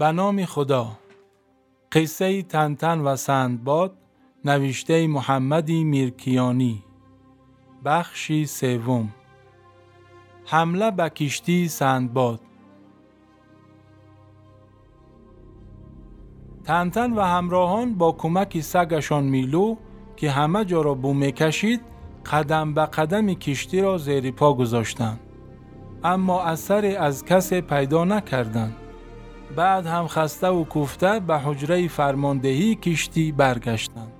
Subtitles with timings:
[0.00, 0.86] به نام خدا.
[1.92, 3.92] قصه تنتن و سندباد
[4.44, 6.84] نوشته محمدی میرکیانی.
[7.84, 9.08] بخشی سوم.
[10.46, 12.40] حمله به کشتی سندباد.
[16.64, 19.76] تنتن و همراهان با کمک سگشان میلو
[20.16, 21.80] که همه جا را بو کشید
[22.32, 25.20] قدم به قدم کشتی را زیر پا گذاشتند.
[26.04, 28.76] اما اثری از کسی پیدا نکردند.
[29.56, 34.12] بعد هم خسته و کوفته به حجره فرماندهی کشتی برگشتند.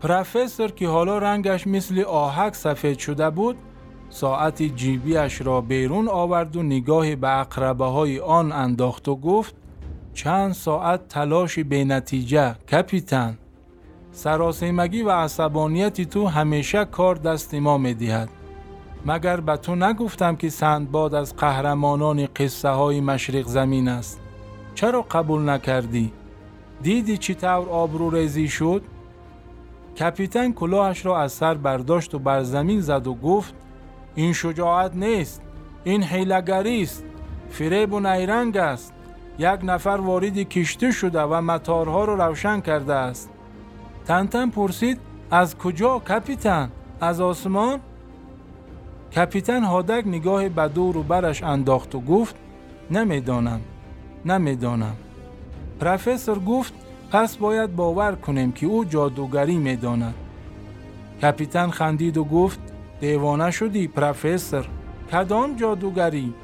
[0.00, 3.56] پروفسور که حالا رنگش مثل آهک سفید شده بود
[4.10, 9.54] ساعت جیبیش را بیرون آورد و نگاه به اقربه های آن انداخت و گفت
[10.14, 13.38] چند ساعت تلاش به نتیجه کپیتن
[14.12, 18.28] سراسیمگی و عصبانیتی تو همیشه کار دست ما می‌دهد.
[19.06, 24.21] مگر به تو نگفتم که سندباد از قهرمانان قصه های مشرق زمین است؟
[24.74, 26.12] چرا قبول نکردی؟
[26.82, 28.82] دیدی چی طور آبرو ریزی شد؟
[29.98, 33.54] کپیتن کلاهش را از سر برداشت و بر زمین زد و گفت
[34.14, 35.42] این شجاعت نیست
[35.84, 37.04] این حیلگری است
[37.50, 38.92] فریب و نیرنگ است
[39.38, 43.30] یک نفر وارد کشتی شده و متارها را روشن کرده است
[44.06, 46.70] تنتن پرسید از کجا کپیتن
[47.00, 47.80] از آسمان
[49.16, 52.36] کپیتن هادک نگاه به دور و برش انداخت و گفت
[52.90, 53.60] نمی‌دانم
[54.26, 54.96] نمی‌دانم.
[55.80, 56.72] پروفسور گفت
[57.10, 60.14] پس باید باور کنیم که او جادوگری می‌داند.
[61.22, 62.60] کپیتان خندید و گفت
[63.00, 64.68] دیوانه شدی پروفسور.
[65.12, 66.34] کدام جادوگری؟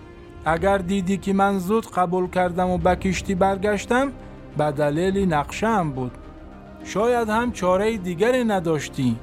[0.45, 4.13] اگر دیدی که من زود قبول کردم و به کشتی برگشتم
[4.59, 6.13] به دلیل نقشم بود.
[6.85, 9.17] شاید هم چاره دیگری نداشتی.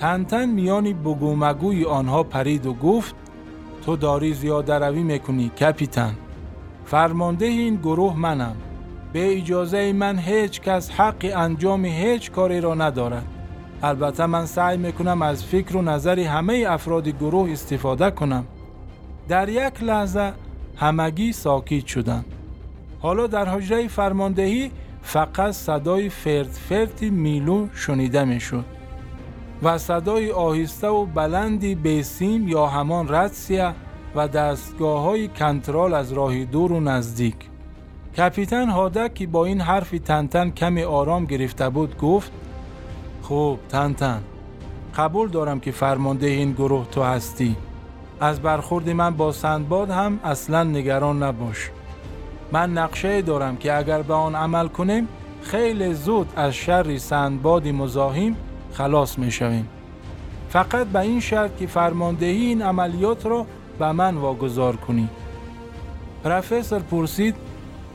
[0.00, 3.14] تنتن میانی بگومگوی آنها پرید و گفت
[3.86, 6.14] تو داری زیاده روی می‌کنی کپیتان.
[6.90, 8.56] فرمانده این گروه منم.
[9.12, 13.24] به اجازه من هیچ کس حق انجام هیچ کاری را ندارد.
[13.82, 18.44] البته من سعی می‌کنم از فکر و نظر همه افراد گروه استفاده کنم.
[19.28, 20.32] در یک لحظه
[20.76, 22.24] همگی ساکت شدند.
[23.00, 24.70] حالا در حجره فرماندهی
[25.02, 28.64] فقط صدای فرد فردی میلو شنیده می‌شد
[29.62, 33.72] و صدای آهسته و بلندی بیسیم یا همان ردسیه
[34.14, 37.36] و دستگاه های کنترال از راه دور و نزدیک.
[38.18, 42.32] کپیتن هادک که با این حرفی تنتن کمی آرام گرفته بود گفت
[43.22, 44.22] خوب تنتن
[44.96, 47.56] قبول دارم که فرمانده این گروه تو هستی.
[48.20, 51.70] از برخورد من با سندباد هم اصلا نگران نباش.
[52.52, 55.08] من نقشه دارم که اگر به آن عمل کنیم
[55.42, 58.36] خیلی زود از شر سندباد مزاحم
[58.72, 59.68] خلاص می شویم
[60.48, 63.46] فقط به این شرط که فرماندهی این عملیات را
[63.78, 65.08] به من واگذار کنی.
[66.24, 67.34] پروفسور پرسید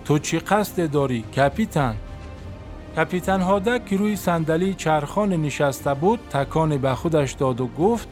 [0.06, 1.96] تو چی قصد داری کپیتان؟
[2.98, 8.08] کپیتان هادک که روی صندلی چرخان نشسته بود تکان به خودش داد و گفت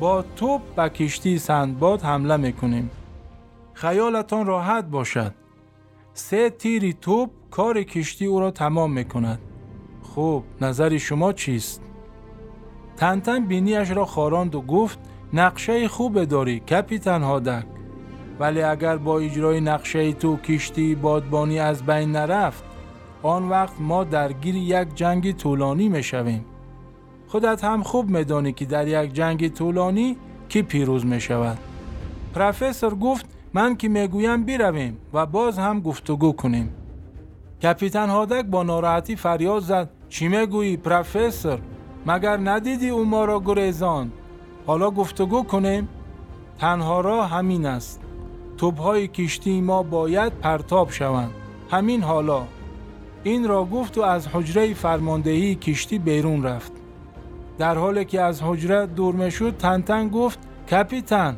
[0.00, 2.90] با توپ به کشتی سندباد حمله می‌کنیم.
[3.72, 5.34] خیالتان راحت باشد.
[6.14, 9.38] سه تیری توپ کار کشتی او را تمام می‌کند.
[10.02, 11.82] خوب نظر شما چیست؟
[12.96, 14.98] تنتن بینیش را خاراند و گفت
[15.34, 17.64] نقشه خوب داری کپیتان هادک.
[18.40, 22.64] ولی اگر با اجرای نقشه تو کشتی بادبانی از بین نرفت
[23.22, 26.44] آن وقت ما درگیر یک جنگ طولانی می شویم.
[27.28, 30.16] خودت هم خوب میدانی که در یک جنگ طولانی
[30.48, 31.58] کی پیروز می شود
[32.34, 36.74] پروفسور گفت من که می‌گویم برویم و باز هم گفتگو کنیم.
[37.62, 39.90] کپیتان هادک با ناراحتی فریاد زد.
[40.08, 41.58] چی می‌گویی پروفسور؟
[42.06, 44.12] مگر ندیدی او ما را گریزاند؟
[44.66, 45.88] حالا گفتگو کنیم.
[46.58, 48.00] تنها راه همین است.
[48.56, 51.30] توبهای کشتی ما باید پرتاب شوند.
[51.70, 52.42] همین حالا.
[53.22, 56.72] این را گفت و از حجره فرماندهی کشتی بیرون رفت.
[57.58, 60.38] در حالی که از حجره دور می‌شد تنتن گفت
[60.70, 61.36] کپیتان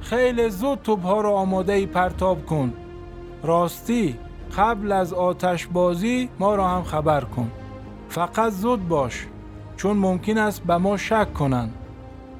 [0.00, 2.72] خیلی زود توبها را آماده پرتاب کن.
[3.42, 4.18] راستی
[4.56, 7.50] قبل از آتش بازی ما را هم خبر کن.
[8.08, 9.26] فقط زود باش
[9.76, 11.74] چون ممکن است به ما شک کنند.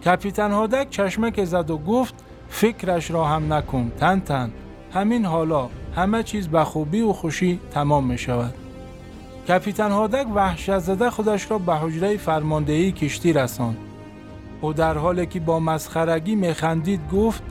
[0.07, 2.15] کپیتان هادک چشمک زد و گفت
[2.49, 4.53] فکرش را هم نکن تن تن.
[4.93, 8.55] همین حالا همه چیز به خوبی و خوشی تمام می شود
[9.49, 13.77] کپیتان هادک وحشت زده خودش را به حجره فرماندهی کشتی رساند.
[14.61, 17.43] او در حالی که با مسخرگی میخندید گفت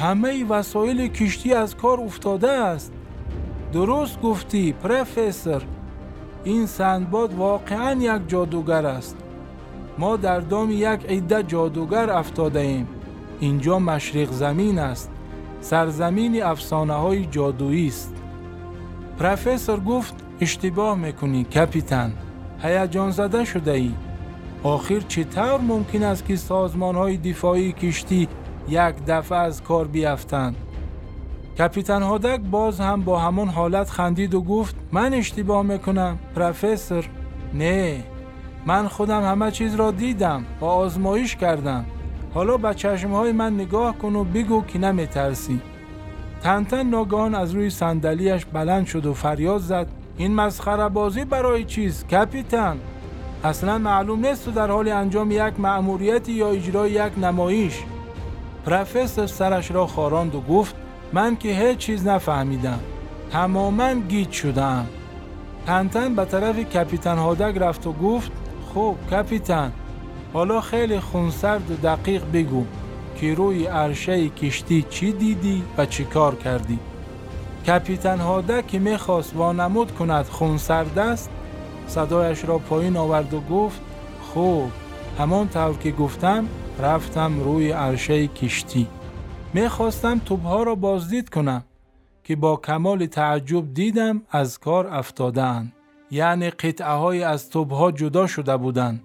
[0.00, 2.92] همه وسایل کشتی از کار افتاده است.
[3.72, 5.62] درست گفتی پروفسور.
[6.44, 9.23] این سندباد واقعا یک جادوگر است.
[9.98, 12.88] ما در دام یک عده جادوگر افتاده ایم
[13.40, 15.10] اینجا مشرق زمین است.
[15.60, 18.14] سرزمین افسانه های جادویی است.
[19.18, 22.12] پروفسور گفت اشتباه می‌کنی کپیتان.
[22.62, 23.90] هیجان زده شده ای
[24.62, 28.28] آخر چطور ممکن است که سازمان های دفاعی کشتی
[28.68, 30.56] یک دفعه از کار بیفتند
[31.58, 37.04] کپیتان هادک باز هم با همون حالت خندید و گفت من اشتباه می‌کنم پروفسور.
[37.54, 38.04] نه
[38.66, 41.84] من خودم همه چیز را دیدم و آزمایش کردم.
[42.34, 45.60] حالا به چشمهای من نگاه کن و بگو که نمی ترسی
[46.42, 49.86] تنتن ناگهان از روی صندلیاش بلند شد و فریاد زد.
[50.16, 52.78] این مسخره بازی برای چیز کپیتان؟
[53.44, 57.82] اصلا معلوم نیست تو در حال انجام یک مأموریتی یا اجرای یک نمایش.
[58.66, 60.74] پروفسور سرش را خاراند و گفت
[61.12, 62.80] من که هیچ چیز نفهمیدم.
[63.30, 64.86] تماما گیت شدم
[65.66, 68.32] تنتن به طرف کپیتان هادک رفت و گفت
[68.74, 69.72] خب کپیتان.
[70.32, 72.64] حالا خیلی خونسرد و دقیق بگو.
[73.16, 76.78] که روی عرشه کشتی چی دیدی و چی کار کردی؟
[77.66, 81.30] کپیتان هادک که می‌خواست وانمود کند خونسرد است
[81.86, 83.80] صدایش را پایین آورد و گفت
[84.22, 84.70] خوب
[85.18, 86.48] همان طور که گفتم
[86.82, 88.86] رفتم روی عرشه کشتی.
[89.54, 91.64] می‌خواستم توبها را بازدید کنم
[92.24, 95.72] که با کمال تعجب دیدم از کار افتادند
[96.14, 99.00] یعنی قطعه های از توبها جدا شده بودند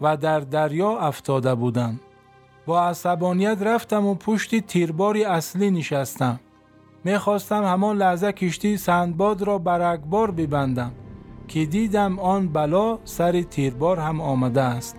[0.00, 2.00] و در دریا افتاده بودند.
[2.66, 6.40] با عصبانیت رفتم و پشتی تیرباری اصلی نشستم.
[7.04, 10.92] می‌خواستم همان لحظه کشتی سندباد را بر اکبار ببندم
[11.48, 14.96] که دیدم آن بلا سر تیربار هم آمده است.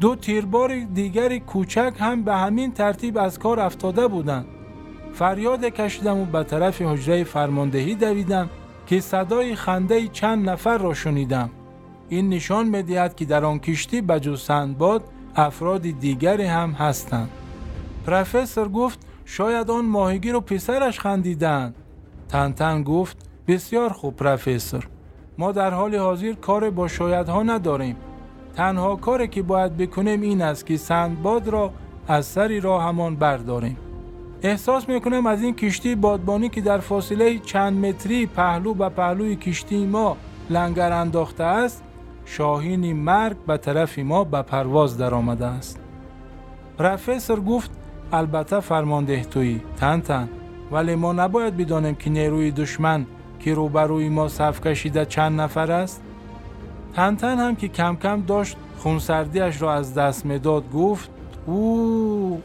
[0.00, 4.46] دو تیربار دیگری کوچک هم به همین ترتیب از کار افتاده بودند.
[5.12, 8.50] فریاد کشیدم و به طرف حجره فرماندهی دویدم
[8.86, 11.50] که صدای خنده چند نفر را شنیدم.
[12.08, 15.04] این نشان می‌دهد که در آن کشتی بجز سندباد
[15.36, 17.30] افراد دیگری هم هستند.
[18.06, 21.74] پروفسور گفت شاید آن ماهیگیر و پسرش خندیدند.
[22.28, 23.16] تنتن گفت
[23.48, 24.88] بسیار خوب پروفسور.
[25.38, 27.96] ما در حال حاضر کار با شایدها نداریم.
[28.56, 31.72] تنها کاری که باید بکنیم این است که سندباد را
[32.08, 33.76] از سری راه همان برداریم.
[34.42, 39.86] احساس می‌کنم از این کشتی بادبانی که در فاصله چند متری پهلو به پهلوی کشتی
[39.86, 40.16] ما
[40.50, 41.82] لنگر انداخته است
[42.24, 45.80] شاهینی مرگ به طرف ما به پرواز در آمده است.
[46.78, 47.70] پروفسور گفت
[48.12, 50.28] البته فرمانده تویی تن تن
[50.72, 53.06] ولی ما نباید بدانیم که نیروی دشمن
[53.40, 56.02] که روبروی ما صف کشیده چند نفر است.
[56.94, 61.10] تن تن هم که کم کم داشت خونسردیش را از دست می‌داد گفت
[61.46, 62.42] او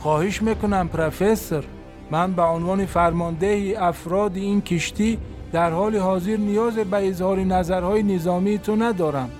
[0.00, 1.64] خواهش می‌کنم پروفسور.
[2.10, 5.18] من به عنوان فرمانده افراد این کشتی
[5.52, 9.30] در حال حاضر نیاز به اظهار نظرهای نظامی تو ندارم.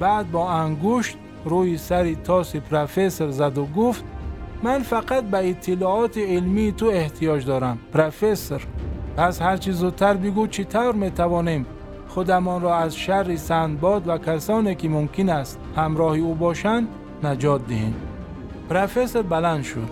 [0.00, 4.04] بعد با انگشت روی سری تاس پروفسور زد و گفت
[4.62, 8.66] من فقط به اطلاعات علمی تو احتیاج دارم پروفسور.
[9.16, 11.66] پس هر چیز زودتر بگو چطور می‌توانیم
[12.08, 16.88] خودمان را از شر سندباد و کسانی که ممکن است همراهی او باشند
[17.24, 17.94] نجات دهیم.
[18.70, 19.88] پروفسور بلند شد.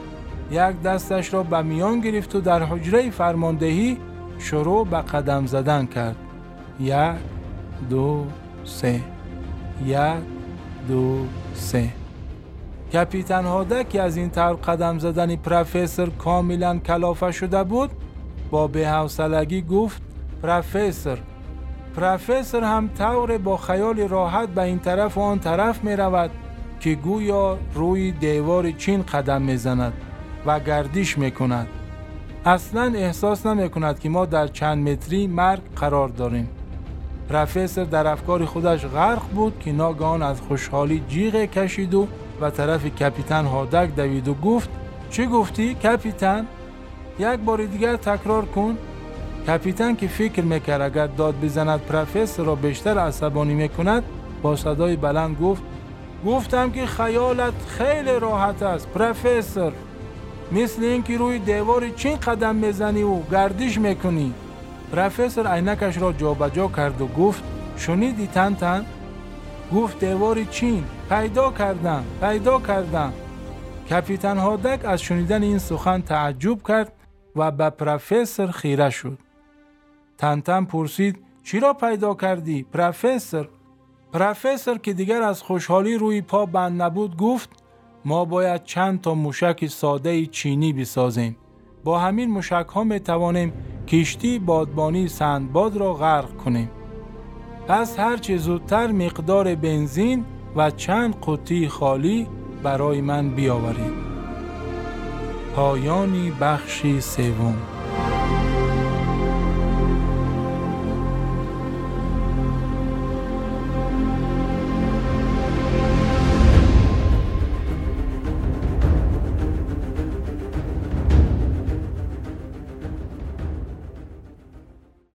[0.51, 3.99] یک دستش را به میان گرفت و در حجره فرماندهی
[4.39, 6.17] شروع به قدم زدن کرد.
[6.81, 6.95] یک
[7.91, 8.27] دو
[8.65, 9.01] سه.
[9.85, 9.99] یک
[10.89, 11.89] دو سه.
[12.93, 17.91] کپیتن هادک که از این طور قدم زدن پروفسور کاملا کلافه شده بود.
[18.51, 20.03] با به حوصلگی گفت
[20.43, 21.19] پروفسور
[21.97, 26.31] پروفسور هم طور با خیال راحت به این طرف و آن طرف می رود.
[26.81, 29.93] که گویا روی دیوار چین قدم می زند
[30.47, 31.67] و گردش می کند.
[32.45, 36.49] اصلا احساس نمی کند که ما در چند متری مرگ قرار داریم.
[37.29, 42.09] پروفسور در افکار خودش غرق بود که ناگهان از خوشحالی جیغ کشید و
[42.41, 44.71] و طرف کپیتان هادک دوید و گفت
[45.11, 46.47] چه گفتی کپیتان؟
[47.19, 48.79] یک بار دیگر تکرار کن
[49.49, 54.03] کپیتان که فکر می‌کرد اگر داد بزند پروفسور را بیشتر عصبانی می‌کند
[54.43, 55.63] با صدای بلند گفت
[56.27, 59.73] گفتم که خیالت خیلی راحت است پروفسور.
[60.53, 64.35] مثل اینکه روی دیوار چین قدم می‌زنی و گردش می‌کنی.
[64.93, 67.43] پروفسور عینکش را جابجا کرد و گفت
[67.77, 68.87] شنیدی تن تن؟
[69.75, 70.85] گفت دیوار چین.
[71.09, 73.13] پیدا کردم پیدا کردم.
[73.91, 76.93] کپیتان هادک از شنیدن این سخن تعجب کرد
[77.37, 79.19] و به پروفسور خیره شد.
[80.19, 83.49] تنتن پرسید چی را پیدا کردی پروفسور؟
[84.13, 87.51] پروفسور که دیگر از خوشحالی روی پا بند نبود گفت
[88.05, 91.37] ما باید چند تا موشک ساده چینی بسازیم.
[91.85, 93.53] با همین موشک ها می توانیم
[93.87, 96.71] کشتی بادبانی سندباد را غرق کنیم.
[97.69, 100.25] پس هرچه زودتر مقدار بنزین
[100.57, 102.27] و چند قطی خالی
[102.63, 104.09] برای من بیاورید.
[105.57, 107.78] پایانی بخشی سوم.